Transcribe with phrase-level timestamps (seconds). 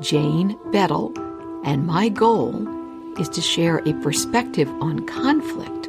[0.00, 1.12] Jane Bettle,
[1.64, 2.66] and my goal
[3.18, 5.88] is to share a perspective on conflict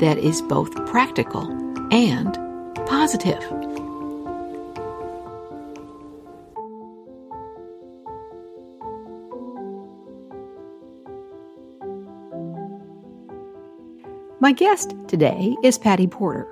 [0.00, 1.50] that is both practical
[1.90, 2.34] and
[2.86, 3.42] positive.
[14.38, 16.46] My guest today is Patty Porter.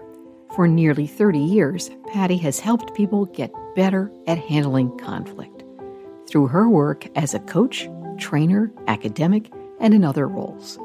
[0.57, 5.54] For nearly 30 years, Patty has helped people get better at handling conflict
[6.35, 7.89] through her work as a coach,
[8.19, 10.81] trainer, academic, and in other roles.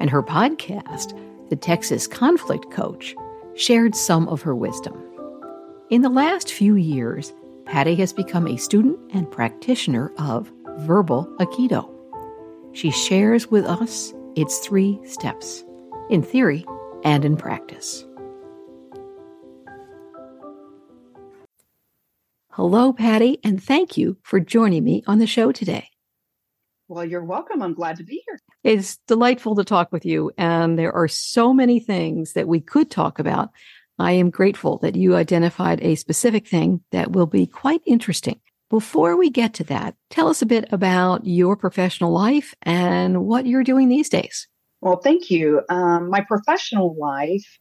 [0.00, 1.14] And her podcast,
[1.50, 3.14] The Texas Conflict Coach,
[3.54, 4.98] shared some of her wisdom.
[5.90, 7.34] In the last few years,
[7.66, 11.86] Patty has become a student and practitioner of verbal Aikido.
[12.72, 15.64] She shares with us its three steps
[16.08, 16.64] in theory
[17.04, 18.06] and in practice.
[22.64, 25.88] Hello, Patty, and thank you for joining me on the show today.
[26.86, 27.60] Well, you're welcome.
[27.60, 28.38] I'm glad to be here.
[28.62, 32.88] It's delightful to talk with you, and there are so many things that we could
[32.88, 33.50] talk about.
[33.98, 38.38] I am grateful that you identified a specific thing that will be quite interesting.
[38.70, 43.44] Before we get to that, tell us a bit about your professional life and what
[43.44, 44.46] you're doing these days.
[44.80, 45.62] Well, thank you.
[45.68, 47.58] Um, my professional life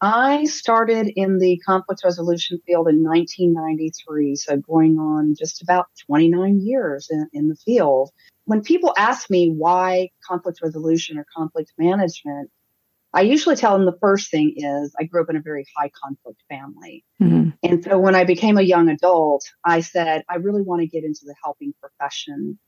[0.00, 6.60] I started in the conflict resolution field in 1993, so going on just about 29
[6.60, 8.10] years in, in the field.
[8.44, 12.50] When people ask me why conflict resolution or conflict management,
[13.12, 15.90] I usually tell them the first thing is I grew up in a very high
[16.04, 17.04] conflict family.
[17.20, 17.50] Mm-hmm.
[17.62, 21.04] And so when I became a young adult, I said, I really want to get
[21.04, 22.58] into the helping profession.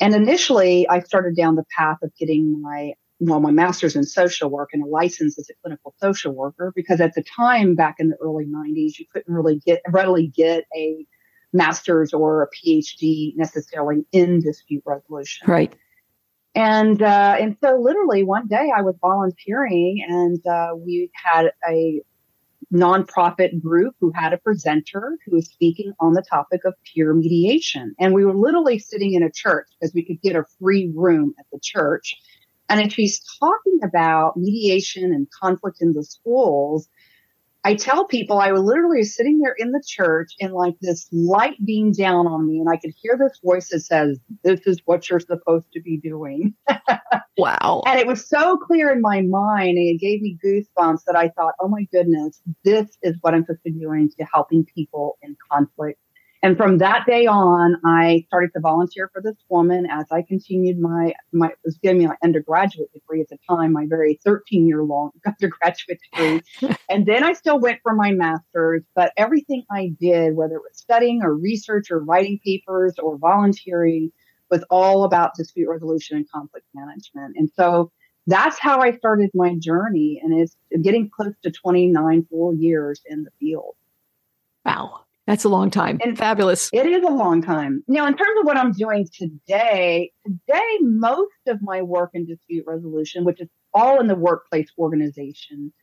[0.00, 4.48] And initially, I started down the path of getting my well, my master's in social
[4.48, 8.10] work and a license as a clinical social worker because at the time back in
[8.10, 11.04] the early 90s, you couldn't really get readily get a
[11.52, 15.50] master's or a PhD necessarily in dispute resolution.
[15.50, 15.74] Right.
[16.54, 22.00] And uh, and so literally one day I was volunteering and uh, we had a
[22.72, 27.94] nonprofit group who had a presenter who was speaking on the topic of peer mediation.
[27.98, 31.34] And we were literally sitting in a church because we could get a free room
[31.38, 32.16] at the church
[32.68, 36.88] and if he's talking about mediation and conflict in the schools,
[37.64, 41.56] I tell people I was literally sitting there in the church and like this light
[41.64, 45.08] beamed down on me and I could hear this voice that says, this is what
[45.10, 46.54] you're supposed to be doing.
[47.36, 47.82] wow.
[47.84, 51.30] And it was so clear in my mind and it gave me goosebumps that I
[51.30, 55.18] thought, oh my goodness, this is what I'm supposed to be doing to helping people
[55.20, 55.98] in conflict
[56.42, 60.78] and from that day on, I started to volunteer for this woman as I continued
[60.78, 65.10] my, my, was getting my undergraduate degree at the time, my very 13 year long
[65.26, 66.42] undergraduate degree.
[66.88, 70.78] and then I still went for my master's, but everything I did, whether it was
[70.78, 74.12] studying or research or writing papers or volunteering,
[74.48, 77.36] was all about dispute resolution and conflict management.
[77.36, 77.90] And so
[78.26, 80.20] that's how I started my journey.
[80.22, 83.74] And it's getting close to 29 full years in the field.
[84.64, 85.00] Wow.
[85.28, 85.98] That's a long time.
[86.02, 86.70] And Fabulous.
[86.72, 87.84] It is a long time.
[87.86, 92.64] Now, in terms of what I'm doing today, today, most of my work in dispute
[92.66, 95.74] resolution, which is all in the workplace organization,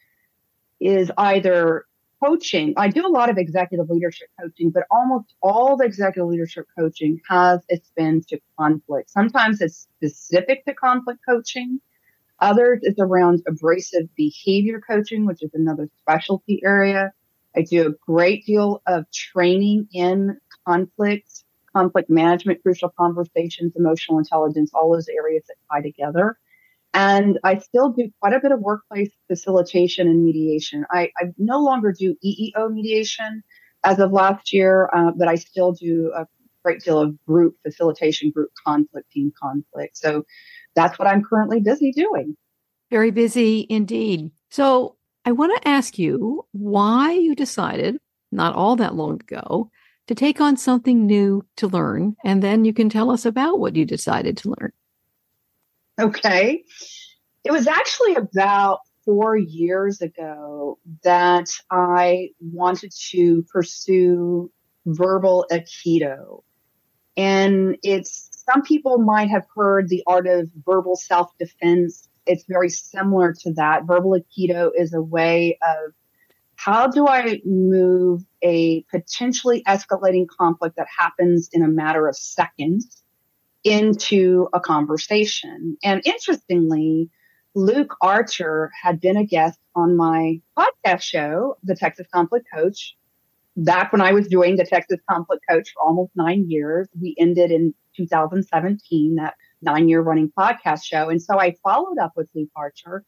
[0.79, 1.85] is either
[2.23, 2.73] coaching.
[2.75, 7.21] I do a lot of executive leadership coaching, but almost all the executive leadership coaching
[7.29, 9.11] has a spin to conflict.
[9.11, 11.79] Sometimes it's specific to conflict coaching.
[12.39, 17.13] Others it's around abrasive behavior coaching, which is another specialty area.
[17.55, 21.43] I do a great deal of training in conflict,
[21.73, 26.37] conflict management, crucial conversations, emotional intelligence, all those areas that tie together.
[26.93, 30.85] And I still do quite a bit of workplace facilitation and mediation.
[30.89, 33.43] I, I no longer do EEO mediation
[33.83, 36.25] as of last year, uh, but I still do a
[36.63, 39.97] great deal of group facilitation, group conflict, team conflict.
[39.97, 40.23] So
[40.73, 42.35] that's what I'm currently busy doing.
[42.89, 44.31] Very busy indeed.
[44.49, 44.94] So
[45.25, 47.99] I want to ask you why you decided,
[48.31, 49.71] not all that long ago,
[50.07, 53.75] to take on something new to learn, and then you can tell us about what
[53.75, 54.71] you decided to learn.
[55.99, 56.63] Okay.
[57.43, 64.51] It was actually about four years ago that I wanted to pursue
[64.85, 66.43] verbal Aikido.
[67.17, 72.09] And it's some people might have heard the art of verbal self defense.
[72.25, 73.85] It's very similar to that.
[73.85, 75.93] Verbal Aikido is a way of
[76.55, 83.03] how do I move a potentially escalating conflict that happens in a matter of seconds
[83.63, 85.77] into a conversation?
[85.83, 87.09] And interestingly,
[87.55, 92.95] Luke Archer had been a guest on my podcast show, The Texas Conflict Coach,
[93.57, 96.87] back when I was doing the Texas Conflict Coach for almost nine years.
[96.99, 99.35] We ended in 2017, that
[99.65, 101.09] nine year running podcast show.
[101.09, 103.03] And so I followed up with Luke Archer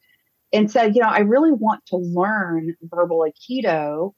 [0.51, 4.13] and said, you know, I really want to learn verbal Aikido.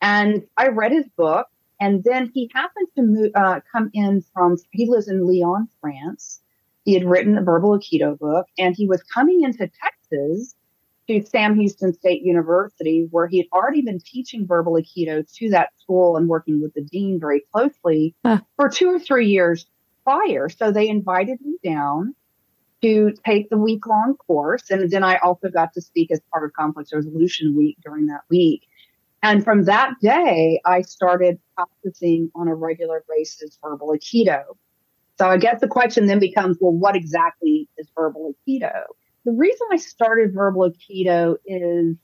[0.00, 1.48] And I read his book.
[1.80, 6.40] And then he happened to move, uh, come in from, he lives in Lyon, France.
[6.84, 10.54] He had written a verbal Aikido book and he was coming into Texas
[11.08, 15.70] to Sam Houston State University, where he had already been teaching verbal Aikido to that
[15.78, 18.40] school and working with the dean very closely huh.
[18.56, 19.66] for two or three years
[20.04, 20.48] prior.
[20.48, 22.14] So they invited me down
[22.82, 24.70] to take the week long course.
[24.70, 28.22] And then I also got to speak as part of Conflict Resolution Week during that
[28.28, 28.68] week.
[29.22, 34.42] And from that day, I started practicing on a regular basis verbal Aikido.
[35.16, 38.84] So I guess the question then becomes, well, what exactly is verbal Aikido?
[39.24, 41.96] The reason I started verbal Aikido is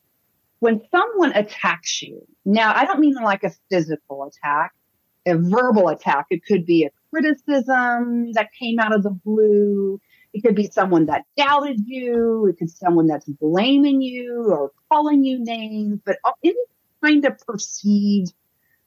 [0.61, 2.27] when someone attacks you.
[2.47, 4.73] Now, I don't mean like a physical attack,
[5.27, 6.27] a verbal attack.
[6.31, 10.01] It could be a criticism that came out of the blue.
[10.33, 12.47] It could be someone that doubted you.
[12.47, 16.55] It could be someone that's blaming you or calling you names, but any
[17.03, 18.33] kind of perceived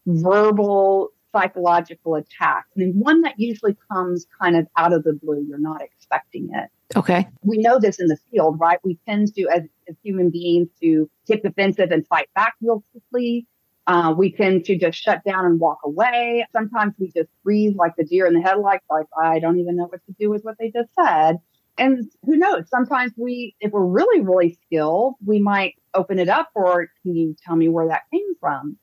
[0.05, 2.65] verbal psychological attack.
[2.75, 5.43] and one that usually comes kind of out of the blue.
[5.47, 6.69] You're not expecting it.
[6.95, 7.27] Okay.
[7.41, 8.79] We know this in the field, right?
[8.83, 13.47] We tend to, as, as human beings, to get defensive and fight back real quickly.
[13.85, 16.45] Uh, we tend to just shut down and walk away.
[16.53, 19.85] Sometimes we just freeze like the deer in the headlights, like, I don't even know
[19.85, 21.39] what to do with what they just said.
[21.77, 22.69] And who knows?
[22.69, 27.35] Sometimes we, if we're really, really skilled, we might open it up or can you
[27.45, 28.77] tell me where that came from?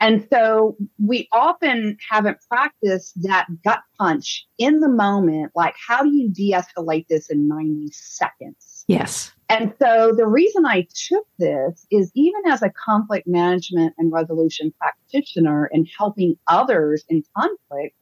[0.00, 5.52] And so we often haven't practiced that gut punch in the moment.
[5.54, 8.71] Like, how do you de escalate this in 90 seconds?
[8.92, 9.32] Yes.
[9.48, 14.72] And so the reason I took this is even as a conflict management and resolution
[14.78, 17.94] practitioner and helping others in conflict,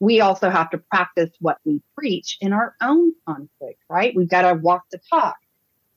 [0.00, 4.14] we also have to practice what we preach in our own conflict, right?
[4.16, 5.36] We've got to walk the talk.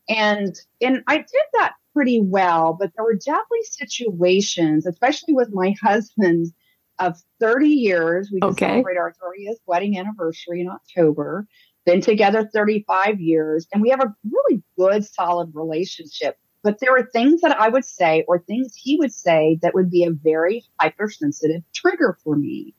[0.10, 5.74] And, and I did that pretty well, but there were definitely situations, especially with my
[5.82, 6.54] husband
[7.00, 8.30] of 30 years.
[8.32, 8.68] We okay.
[8.68, 11.48] celebrate our 30th wedding anniversary in October.
[11.88, 16.38] Been together 35 years, and we have a really good, solid relationship.
[16.62, 19.90] But there were things that I would say or things he would say that would
[19.90, 22.76] be a very hypersensitive trigger for me.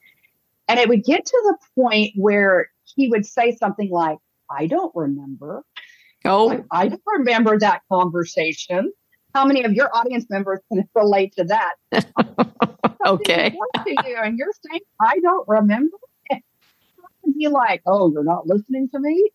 [0.68, 4.18] And it would get to the point where he would say something like,
[4.50, 5.64] I don't remember.
[6.26, 8.92] Oh, I don't remember that conversation.
[9.34, 11.74] How many of your audience members can relate to that?
[13.06, 13.54] okay.
[13.86, 15.96] To you and you're saying, I don't remember.
[17.32, 19.30] Be like, oh, you're not listening to me?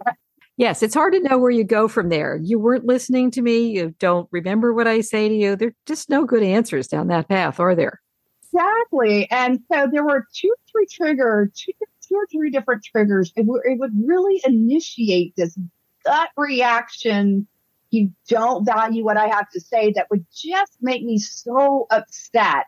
[0.56, 2.40] Yes, it's hard to know where you go from there.
[2.42, 3.72] You weren't listening to me.
[3.72, 5.56] You don't remember what I say to you.
[5.56, 8.02] There's just no good answers down that path, are there?
[8.44, 9.30] Exactly.
[9.32, 11.72] And so there were two, three triggers, two,
[12.08, 13.34] two or three different triggers.
[13.36, 15.58] It, it would really initiate this
[16.06, 17.48] gut reaction
[17.94, 22.66] you don't value what I have to say that would just make me so upset.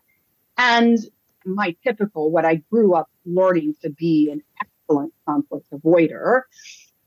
[0.55, 0.99] And
[1.45, 4.43] my typical, what I grew up learning to be an
[4.85, 6.41] excellent conflict avoider.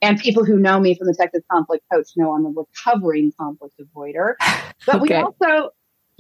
[0.01, 3.81] And people who know me from the Texas Conflict Coach know I'm a recovering conflict
[3.81, 4.35] avoider.
[4.87, 5.03] But okay.
[5.03, 5.71] we also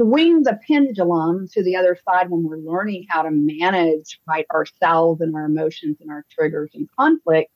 [0.01, 5.21] swing the pendulum to the other side when we're learning how to manage right ourselves
[5.21, 7.51] and our emotions and our triggers and conflict.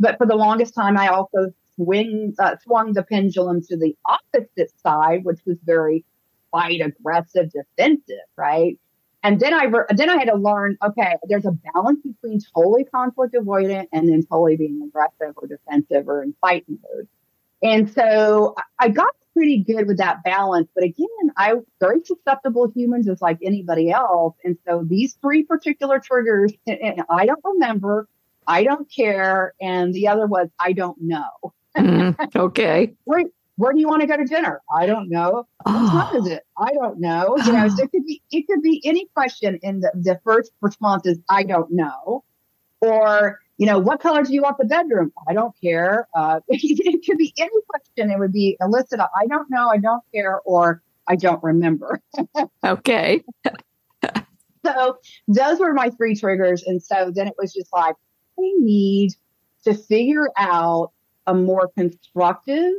[0.00, 4.72] But for the longest time, I also swing, uh, swung the pendulum to the opposite
[4.82, 6.04] side, which was very
[6.50, 8.78] fight, aggressive, defensive, right?
[9.22, 12.84] And then I re- then I had to learn, okay, there's a balance between totally
[12.84, 17.08] conflict avoidant and then totally being aggressive or defensive or in fight mode.
[17.62, 20.68] And so I got pretty good with that balance.
[20.74, 21.06] But again,
[21.36, 24.36] I very susceptible human just like anybody else.
[24.44, 28.08] And so these three particular triggers, I don't remember,
[28.46, 32.94] I don't care, and the other was I don't know mm, okay.
[33.04, 33.24] Where,
[33.58, 34.62] where do you want to go to dinner?
[34.72, 35.48] I don't know.
[35.66, 35.84] Oh.
[35.84, 36.46] What time is it?
[36.56, 37.36] I don't know.
[37.44, 40.52] You know, so it could be it could be any question in the, the first
[40.60, 42.24] response is I don't know.
[42.80, 45.12] Or, you know, what color do you want the bedroom?
[45.28, 46.06] I don't care.
[46.14, 48.12] Uh, it could be any question.
[48.12, 52.00] It would be elicited, I don't know, I don't care, or I don't remember.
[52.64, 53.24] okay.
[54.64, 56.62] so those were my three triggers.
[56.62, 57.96] And so then it was just like,
[58.38, 59.14] I need
[59.64, 60.92] to figure out
[61.26, 62.74] a more constructive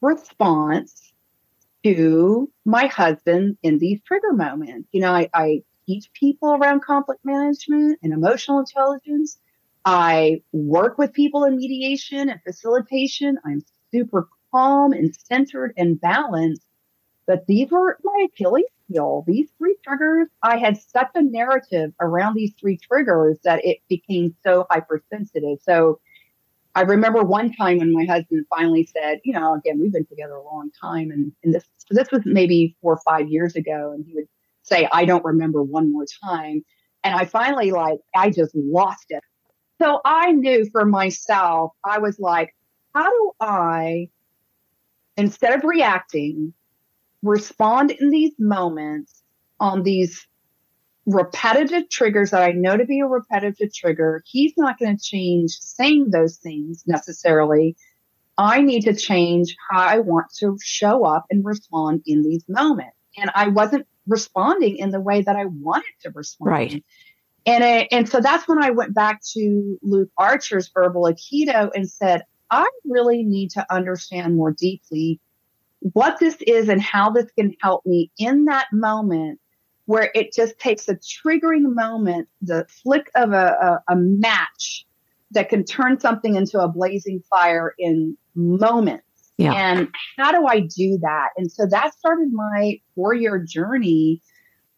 [0.00, 1.12] response
[1.84, 4.88] to my husband in these trigger moments.
[4.92, 9.38] You know, I, I teach people around conflict management and emotional intelligence.
[9.84, 13.38] I work with people in mediation and facilitation.
[13.44, 13.62] I'm
[13.92, 16.62] super calm and centered and balanced.
[17.26, 19.24] But these were my Achilles heel.
[19.26, 24.34] These three triggers, I had such a narrative around these three triggers that it became
[24.42, 25.58] so hypersensitive.
[25.62, 26.00] So
[26.78, 30.34] I remember one time when my husband finally said, you know, again, we've been together
[30.34, 33.90] a long time and, and this, this was maybe four or five years ago.
[33.92, 34.28] And he would
[34.62, 36.64] say, I don't remember one more time.
[37.02, 39.24] And I finally like, I just lost it.
[39.82, 42.54] So I knew for myself, I was like,
[42.94, 44.08] how do I,
[45.16, 46.54] instead of reacting,
[47.24, 49.24] respond in these moments
[49.58, 50.27] on these
[51.08, 54.22] repetitive triggers that I know to be a repetitive trigger.
[54.26, 57.76] He's not going to change saying those things necessarily.
[58.36, 62.96] I need to change how I want to show up and respond in these moments.
[63.16, 66.50] And I wasn't responding in the way that I wanted to respond.
[66.50, 66.84] Right.
[67.46, 72.24] And, and so that's when I went back to Luke Archer's verbal Aikido and said,
[72.50, 75.20] I really need to understand more deeply
[75.80, 79.40] what this is and how this can help me in that moment
[79.88, 84.84] where it just takes a triggering moment, the flick of a, a, a match
[85.30, 89.06] that can turn something into a blazing fire in moments.
[89.38, 89.54] Yeah.
[89.54, 91.30] And how do I do that?
[91.38, 94.20] And so that started my four year journey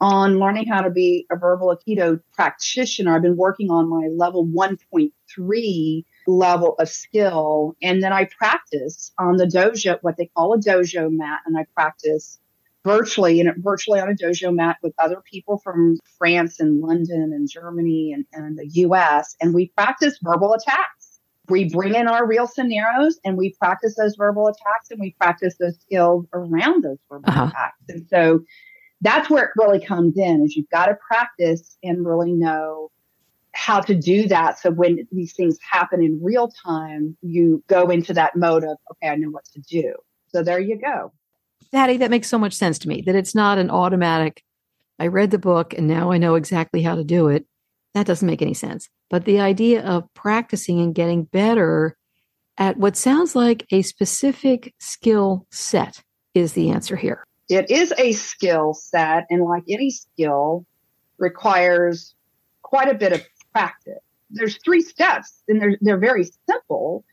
[0.00, 3.16] on learning how to be a verbal Aikido practitioner.
[3.16, 7.74] I've been working on my level 1.3 level of skill.
[7.82, 11.40] And then I practice on the dojo, what they call a dojo mat.
[11.46, 12.38] And I practice
[12.84, 17.48] virtually and virtually on a dojo mat with other people from France and London and
[17.48, 19.36] Germany and, and the US.
[19.40, 21.20] And we practice verbal attacks.
[21.48, 25.56] We bring in our real scenarios and we practice those verbal attacks and we practice
[25.58, 27.46] those skills around those verbal uh-huh.
[27.48, 27.84] attacks.
[27.88, 28.44] And so
[29.00, 32.90] that's where it really comes in is you've got to practice and really know
[33.52, 34.58] how to do that.
[34.58, 39.08] So when these things happen in real time, you go into that mode of, okay,
[39.08, 39.94] I know what to do.
[40.28, 41.12] So there you go.
[41.72, 44.42] Patty, that makes so much sense to me that it's not an automatic,
[44.98, 47.46] I read the book and now I know exactly how to do it.
[47.94, 48.88] That doesn't make any sense.
[49.08, 51.96] But the idea of practicing and getting better
[52.58, 56.02] at what sounds like a specific skill set
[56.34, 57.24] is the answer here.
[57.48, 60.64] It is a skill set, and like any skill,
[61.18, 62.14] requires
[62.62, 63.98] quite a bit of practice.
[64.30, 67.04] There's three steps, and they're they're very simple,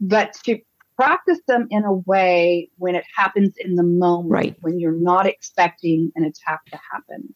[0.00, 0.58] but to
[0.98, 4.56] practice them in a way when it happens in the moment, right.
[4.60, 7.34] when you're not expecting an attack to happen.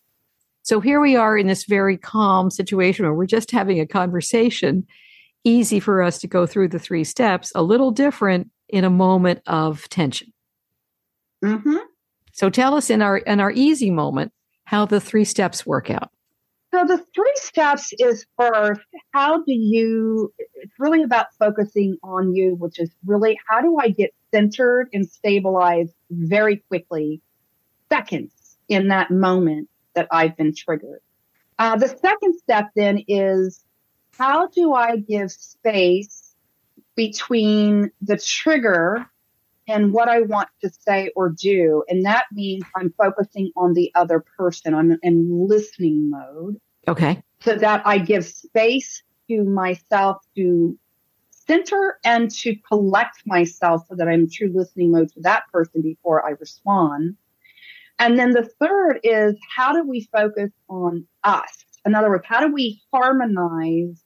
[0.62, 4.86] So here we are in this very calm situation where we're just having a conversation.
[5.44, 9.42] Easy for us to go through the three steps, a little different in a moment
[9.46, 10.32] of tension.
[11.44, 11.78] Mm-hmm.
[12.32, 14.32] So tell us in our in our easy moment
[14.64, 16.10] how the three steps work out.
[16.72, 18.80] So the three steps is first,
[19.12, 23.88] how do you, it's really about focusing on you, which is really how do I
[23.88, 27.20] get centered and stabilized very quickly,
[27.90, 31.00] seconds in that moment that I've been triggered.
[31.58, 33.64] Uh, the second step then is
[34.18, 36.34] how do I give space
[36.94, 39.06] between the trigger
[39.68, 41.84] and what I want to say or do.
[41.88, 44.74] And that means I'm focusing on the other person.
[44.74, 46.60] I'm in listening mode.
[46.88, 47.22] Okay.
[47.40, 50.78] So that I give space to myself to
[51.30, 56.26] center and to collect myself so that I'm true listening mode to that person before
[56.26, 57.16] I respond.
[57.98, 61.64] And then the third is how do we focus on us?
[61.84, 64.02] In other words, how do we harmonize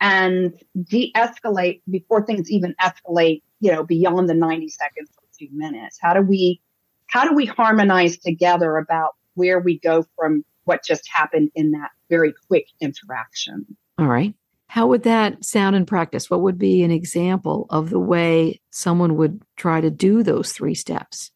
[0.00, 0.52] and
[0.84, 5.98] de escalate before things even escalate you know, beyond the 90 seconds or two minutes?
[6.00, 6.60] How do we,
[7.06, 11.90] how do we harmonize together about where we go from what just happened in that
[12.08, 13.76] very quick interaction?
[13.98, 14.34] All right.
[14.68, 16.30] How would that sound in practice?
[16.30, 20.74] What would be an example of the way someone would try to do those three
[20.74, 21.32] steps?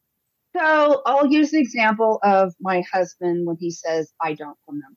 [0.54, 4.97] So I'll use the example of my husband when he says, I don't remember.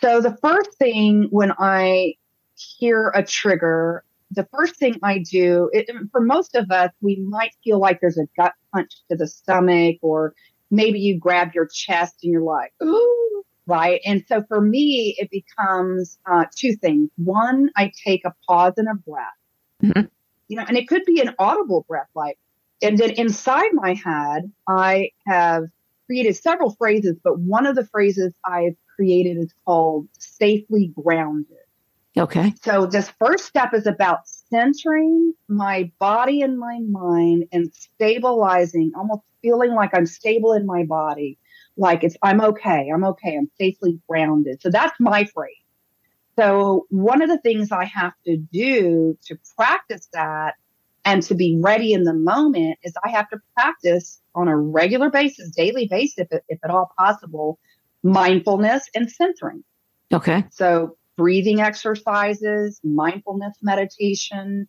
[0.00, 2.14] So the first thing when I
[2.56, 7.52] hear a trigger, the first thing I do, it, for most of us, we might
[7.62, 10.34] feel like there's a gut punch to the stomach, or
[10.70, 14.00] maybe you grab your chest and you're like, ooh, right?
[14.04, 17.10] And so for me, it becomes uh, two things.
[17.16, 19.26] One, I take a pause and a breath,
[19.82, 20.06] mm-hmm.
[20.48, 22.38] you know, and it could be an audible breath, like,
[22.82, 25.64] and then inside my head, I have
[26.06, 31.56] created several phrases, but one of the phrases I've created is called safely grounded.
[32.16, 32.52] Okay.
[32.62, 39.22] So this first step is about centering my body and my mind and stabilizing, almost
[39.42, 41.38] feeling like I'm stable in my body,
[41.76, 44.60] like it's I'm okay, I'm okay, I'm safely grounded.
[44.62, 45.56] So that's my phrase.
[46.36, 50.54] So one of the things I have to do to practice that
[51.04, 55.10] and to be ready in the moment is I have to practice on a regular
[55.10, 57.58] basis, daily basis, if, if at all possible,
[58.02, 59.64] mindfulness and centering.
[60.12, 60.44] Okay.
[60.50, 64.68] So breathing exercises, mindfulness meditation.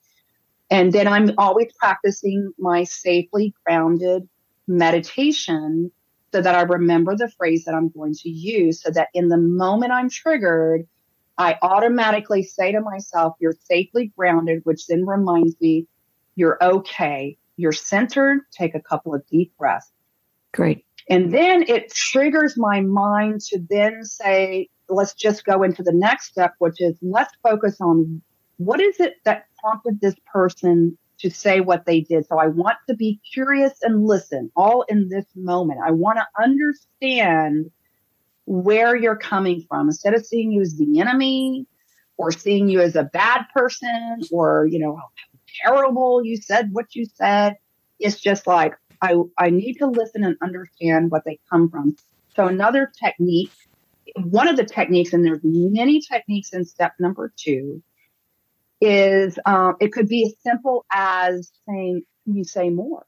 [0.69, 4.27] And then I'm always practicing my safely grounded
[4.67, 5.91] meditation
[6.33, 9.37] so that I remember the phrase that I'm going to use so that in the
[9.37, 10.87] moment I'm triggered,
[11.37, 15.87] I automatically say to myself, you're safely grounded, which then reminds me
[16.35, 17.37] you're okay.
[17.57, 18.41] You're centered.
[18.51, 19.91] Take a couple of deep breaths.
[20.53, 20.85] Great.
[21.09, 26.27] And then it triggers my mind to then say, let's just go into the next
[26.27, 28.21] step, which is let's focus on
[28.57, 32.27] what is it that prompted this person to say what they did.
[32.27, 35.79] So I want to be curious and listen all in this moment.
[35.85, 37.71] I want to understand
[38.45, 41.65] where you're coming from instead of seeing you as the enemy
[42.17, 44.99] or seeing you as a bad person or, you know,
[45.63, 47.55] terrible you said what you said.
[47.99, 51.95] It's just like, I, I need to listen and understand what they come from.
[52.35, 53.51] So another technique,
[54.15, 57.83] one of the techniques, and there's many techniques in step number two,
[58.81, 63.05] is um, it could be as simple as saying, "Can you say more?"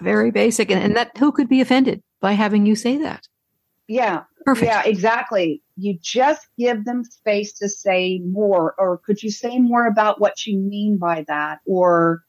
[0.00, 3.26] Very basic, and, and that who could be offended by having you say that?
[3.88, 4.66] Yeah, perfect.
[4.66, 5.62] Yeah, exactly.
[5.76, 10.46] You just give them space to say more, or could you say more about what
[10.46, 12.22] you mean by that, or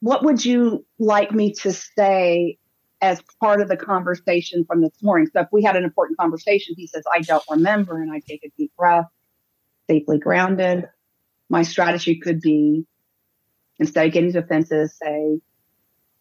[0.00, 2.58] what would you like me to say
[3.00, 5.28] as part of the conversation from this morning?
[5.32, 8.44] So if we had an important conversation, he says, I don't remember, and I take
[8.44, 9.06] a deep breath,
[9.90, 10.88] safely grounded.
[11.52, 12.86] My strategy could be
[13.78, 15.38] instead of getting defensive, say,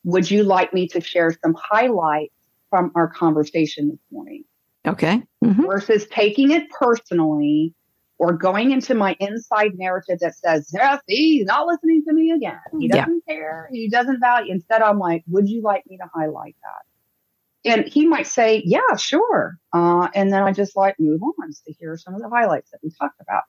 [0.04, 2.34] would you like me to share some highlights
[2.70, 4.44] from our conversation this morning?
[4.86, 5.24] Okay.
[5.44, 5.66] Mm-hmm.
[5.68, 7.74] Versus taking it personally
[8.18, 12.60] or going into my inside narrative that says, see, he's not listening to me again.
[12.78, 13.34] He doesn't yeah.
[13.34, 13.70] care.
[13.72, 14.52] He doesn't value.
[14.52, 17.72] Instead, I'm like, would you like me to highlight that?
[17.74, 19.58] And he might say, yeah, sure.
[19.72, 22.80] Uh, and then I just like move on to hear some of the highlights that
[22.84, 23.44] we talked about.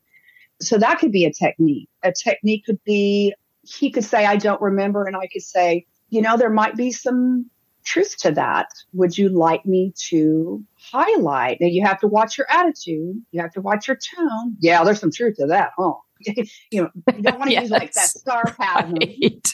[0.62, 1.88] So that could be a technique.
[2.02, 5.04] A technique could be, he could say, I don't remember.
[5.04, 7.50] And I could say, you know, there might be some
[7.84, 8.68] truth to that.
[8.92, 11.60] Would you like me to highlight?
[11.60, 13.20] Now you have to watch your attitude.
[13.30, 14.56] You have to watch your tone.
[14.60, 15.94] Yeah, there's some truth to that, huh?
[16.70, 17.62] you know, you don't want to yes.
[17.62, 18.94] use like that sarcasm.
[18.94, 19.48] Right.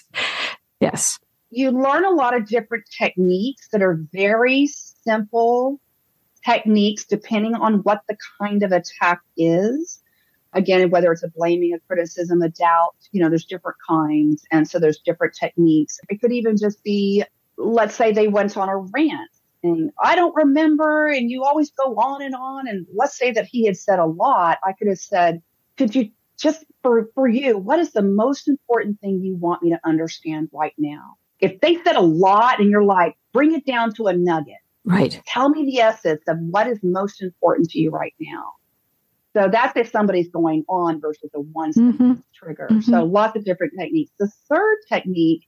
[0.80, 1.18] Yes.
[1.50, 5.80] You learn a lot of different techniques that are very simple
[6.44, 10.02] techniques depending on what the kind of attack is.
[10.54, 14.44] Again, whether it's a blaming, a criticism, a doubt, you know, there's different kinds.
[14.50, 16.00] And so there's different techniques.
[16.08, 17.24] It could even just be
[17.58, 19.30] let's say they went on a rant
[19.62, 22.68] and I don't remember, and you always go on and on.
[22.68, 24.58] And let's say that he had said a lot.
[24.64, 25.42] I could have said,
[25.76, 29.70] could you just for, for you, what is the most important thing you want me
[29.70, 31.16] to understand right now?
[31.40, 34.56] If they said a lot and you're like, bring it down to a nugget.
[34.84, 35.20] Right.
[35.26, 38.54] Tell me the essence of what is most important to you right now.
[39.38, 42.14] So that's if somebody's going on versus a one mm-hmm.
[42.35, 42.68] trigger.
[42.70, 42.90] Mm-hmm.
[42.90, 44.11] So lots of different techniques.
[44.18, 45.44] The third technique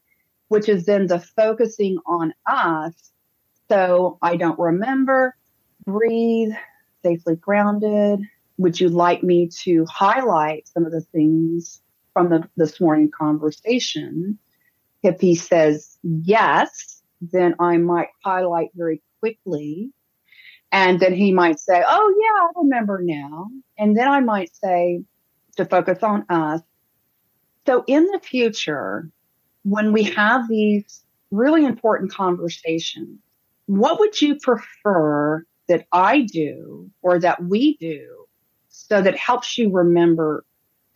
[0.51, 2.93] which is then the focusing on us.
[3.69, 5.37] So I don't remember,
[5.87, 6.51] breathe,
[7.05, 8.21] safely grounded.
[8.59, 11.81] Would you like me to highlight some of the things
[12.13, 14.41] from the, this morning conversation?
[15.05, 19.93] If he says yes, then I might highlight very quickly.
[20.73, 23.49] And then he might say, Oh, yeah, I remember now.
[23.79, 25.03] And then I might say,
[25.57, 26.61] to focus on us.
[27.67, 29.11] So in the future,
[29.63, 33.19] when we have these really important conversations,
[33.67, 38.27] what would you prefer that I do or that we do
[38.69, 40.45] so that helps you remember,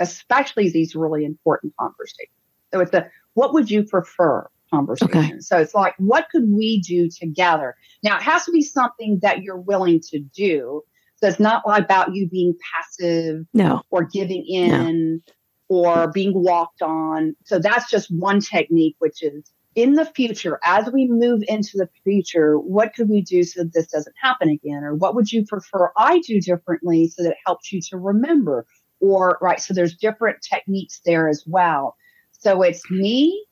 [0.00, 2.30] especially these really important conversations?
[2.72, 5.18] So it's a, what would you prefer conversation?
[5.18, 5.40] Okay.
[5.40, 7.76] So it's like, what could we do together?
[8.02, 10.82] Now it has to be something that you're willing to do.
[11.16, 13.82] So it's not about you being passive no.
[13.90, 15.22] or giving in.
[15.26, 15.32] No
[15.68, 17.34] or being walked on.
[17.44, 21.88] So that's just one technique, which is in the future, as we move into the
[22.04, 24.84] future, what could we do so that this doesn't happen again?
[24.84, 28.66] Or what would you prefer I do differently so that it helps you to remember?
[29.00, 31.96] Or, right, so there's different techniques there as well.
[32.32, 33.44] So it's me,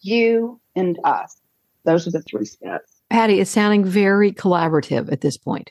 [0.00, 1.36] you, and us.
[1.84, 3.00] Those are the three steps.
[3.10, 5.70] Patty, it's sounding very collaborative at this point.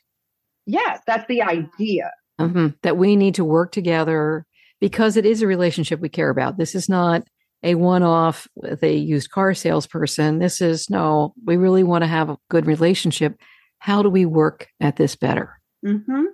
[0.66, 2.12] Yes, that's the idea.
[2.40, 2.68] Mm-hmm.
[2.84, 4.46] That we need to work together
[4.80, 6.58] because it is a relationship we care about.
[6.58, 7.24] This is not
[7.64, 10.40] a one off with a used car salesperson.
[10.40, 13.38] This is no, we really want to have a good relationship.
[13.80, 15.60] How do we work at this better?
[15.86, 16.26] Mm-hmm.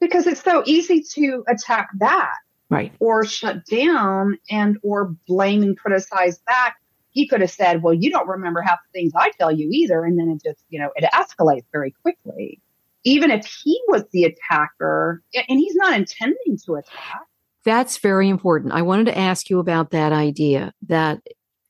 [0.00, 2.34] Because it's so easy to attack that.
[2.70, 2.92] Right.
[2.98, 6.76] Or shut down and or blame and criticize back.
[7.10, 10.04] He could have said, Well, you don't remember half the things I tell you either.
[10.04, 12.60] And then it just, you know, it escalates very quickly.
[13.04, 17.20] Even if he was the attacker and he's not intending to attack
[17.64, 18.72] that's very important.
[18.72, 21.20] I wanted to ask you about that idea that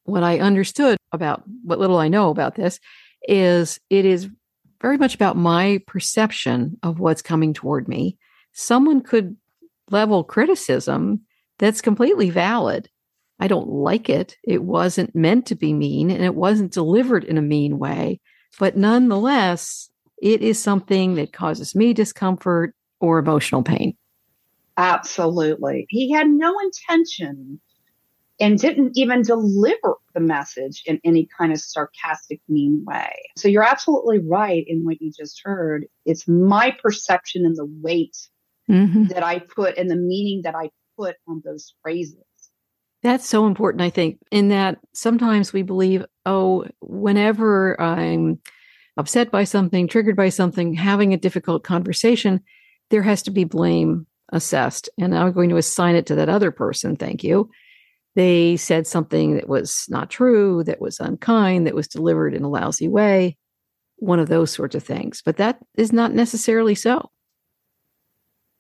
[0.05, 2.81] what I understood about what little I know about this
[3.27, 4.29] is it is
[4.83, 8.19] very much about my perception of what's coming toward me.
[8.53, 9.37] Someone could
[9.91, 11.21] level criticism
[11.59, 12.89] that's completely valid.
[13.41, 14.37] I don't like it.
[14.45, 18.21] It wasn't meant to be mean and it wasn't delivered in a mean way.
[18.59, 19.91] But nonetheless,
[20.23, 23.97] it is something that causes me discomfort or emotional pain.
[24.77, 25.87] Absolutely.
[25.89, 27.61] He had no intention
[28.41, 33.13] and didn't even deliver the message in any kind of sarcastic, mean way.
[33.37, 35.87] So you're absolutely right in what you just heard.
[36.05, 38.17] It's my perception and the weight
[38.71, 39.07] mm-hmm.
[39.07, 42.25] that I put and the meaning that I put on those phrases.
[43.03, 48.41] That's so important, I think, in that sometimes we believe, oh, whenever I'm
[48.97, 52.41] upset by something, triggered by something, having a difficult conversation,
[52.91, 56.51] there has to be blame assessed and I'm going to assign it to that other
[56.51, 56.97] person.
[56.97, 57.51] Thank you.
[58.15, 62.49] They said something that was not true, that was unkind, that was delivered in a
[62.49, 63.37] lousy way,
[63.97, 65.21] one of those sorts of things.
[65.25, 67.11] But that is not necessarily so.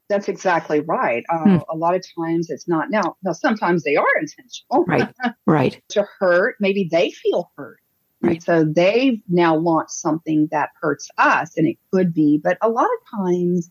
[0.08, 1.24] That's exactly right.
[1.28, 1.56] Uh, hmm.
[1.70, 2.90] A lot of times it's not.
[2.90, 4.84] Now, now sometimes they are intentional.
[4.84, 5.08] Right.
[5.46, 5.80] Right.
[5.90, 6.56] to hurt.
[6.60, 7.78] Maybe they feel hurt.
[8.20, 8.42] Right.
[8.42, 12.40] So they've now launched something that hurts us, and it could be.
[12.42, 13.70] But a lot of times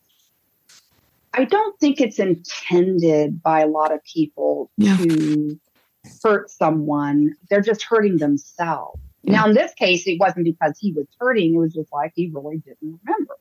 [1.34, 4.98] I don't think it's intended by a lot of people yeah.
[4.98, 5.60] to
[6.24, 7.36] hurt someone.
[7.50, 9.00] They're just hurting themselves.
[9.24, 9.34] Yeah.
[9.34, 11.56] Now, in this case, it wasn't because he was hurting.
[11.56, 13.36] It was just like he really didn't remember.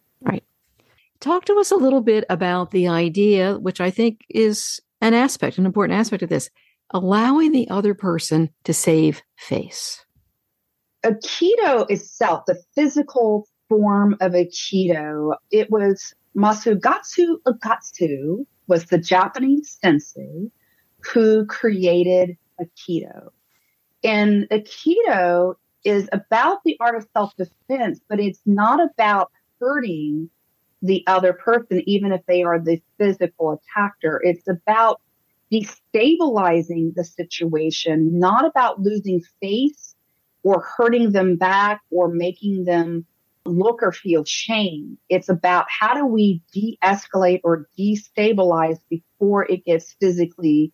[1.22, 5.56] Talk to us a little bit about the idea, which I think is an aspect,
[5.56, 6.50] an important aspect of this,
[6.90, 10.04] allowing the other person to save face.
[11.04, 20.50] Aikido itself, the physical form of Aikido, it was Masakatsu Agatsu was the Japanese sensei
[21.04, 23.28] who created Aikido.
[24.02, 25.54] And Aikido
[25.84, 29.30] is about the art of self defense, but it's not about
[29.60, 30.28] hurting
[30.82, 34.20] the other person, even if they are the physical attacker.
[34.22, 35.00] It's about
[35.52, 39.94] destabilizing the situation, not about losing face
[40.42, 43.06] or hurting them back or making them
[43.44, 44.98] look or feel shame.
[45.08, 50.72] It's about how do we de escalate or destabilize before it gets physically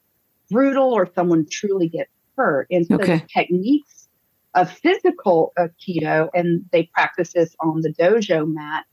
[0.51, 2.69] brutal or someone truly gets hurt.
[2.71, 3.25] And so okay.
[3.33, 4.09] techniques
[4.55, 8.87] of physical uh, Aikido, and they practice this on the dojo mat,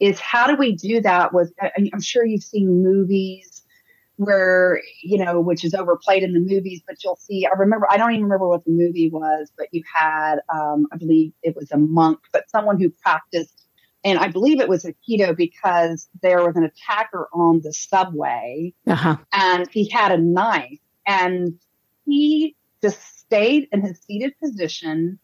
[0.00, 3.62] is how do we do that with, I'm sure you've seen movies
[4.16, 7.96] where you know which is overplayed in the movies but you'll see i remember i
[7.96, 11.70] don't even remember what the movie was but you had um, i believe it was
[11.72, 13.66] a monk but someone who practiced
[14.04, 18.72] and i believe it was a aikido because there was an attacker on the subway
[18.86, 19.16] uh-huh.
[19.32, 21.58] and he had a knife and
[22.04, 25.18] he just stayed in his seated position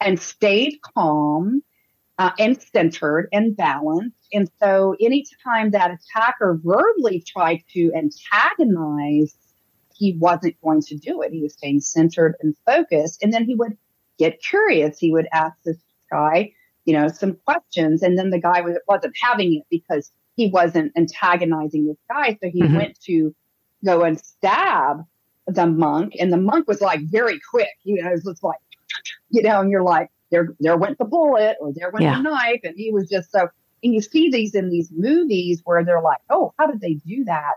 [0.00, 1.62] and stayed calm
[2.18, 4.16] uh, and centered and balanced.
[4.32, 9.36] And so anytime that attacker verbally tried to antagonize,
[9.94, 11.32] he wasn't going to do it.
[11.32, 13.22] He was staying centered and focused.
[13.22, 13.76] And then he would
[14.18, 14.98] get curious.
[14.98, 15.78] He would ask this
[16.10, 16.52] guy,
[16.84, 18.02] you know, some questions.
[18.02, 22.38] And then the guy was, wasn't having it because he wasn't antagonizing this guy.
[22.42, 22.76] So he mm-hmm.
[22.76, 23.34] went to
[23.84, 25.04] go and stab
[25.46, 26.14] the monk.
[26.18, 27.68] And the monk was like very quick.
[27.84, 28.58] You know, it was like,
[29.30, 32.16] you know, and you're like, there there went the bullet or there went yeah.
[32.16, 33.48] the knife and he was just so
[33.82, 37.24] and you see these in these movies where they're like oh how did they do
[37.24, 37.54] that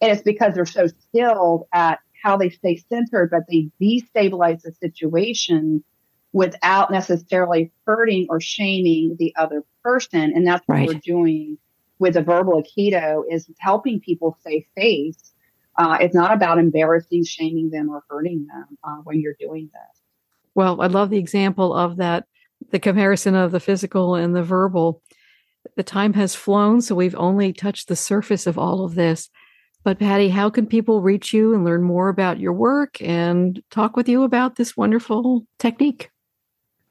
[0.00, 4.72] and it's because they're so skilled at how they stay centered but they destabilize the
[4.80, 5.82] situation
[6.32, 10.88] without necessarily hurting or shaming the other person and that's what right.
[10.88, 11.58] we're doing
[11.98, 15.32] with the verbal aikido is helping people stay face
[15.78, 19.99] uh, it's not about embarrassing shaming them or hurting them uh, when you're doing this
[20.54, 22.24] well, I love the example of that,
[22.70, 25.02] the comparison of the physical and the verbal.
[25.76, 29.28] The time has flown, so we've only touched the surface of all of this.
[29.82, 33.96] But Patty, how can people reach you and learn more about your work and talk
[33.96, 36.10] with you about this wonderful technique?